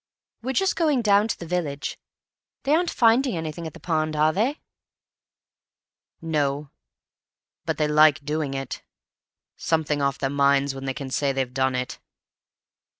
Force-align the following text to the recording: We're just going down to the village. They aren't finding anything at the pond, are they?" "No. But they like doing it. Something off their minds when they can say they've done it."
We're 0.41 0.53
just 0.53 0.75
going 0.75 1.03
down 1.03 1.27
to 1.27 1.37
the 1.37 1.45
village. 1.45 1.99
They 2.63 2.73
aren't 2.73 2.89
finding 2.89 3.37
anything 3.37 3.67
at 3.67 3.75
the 3.75 3.79
pond, 3.79 4.15
are 4.15 4.33
they?" 4.33 4.59
"No. 6.23 6.71
But 7.67 7.77
they 7.77 7.87
like 7.87 8.25
doing 8.25 8.55
it. 8.55 8.81
Something 9.57 10.01
off 10.01 10.17
their 10.17 10.31
minds 10.31 10.73
when 10.73 10.85
they 10.85 10.95
can 10.95 11.11
say 11.11 11.31
they've 11.31 11.53
done 11.53 11.75
it." 11.75 11.99